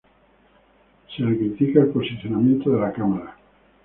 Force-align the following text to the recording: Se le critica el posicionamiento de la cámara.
Se 1.15 1.21
le 1.21 1.37
critica 1.37 1.81
el 1.81 1.89
posicionamiento 1.91 2.71
de 2.71 2.79
la 2.79 2.91
cámara. 2.91 3.37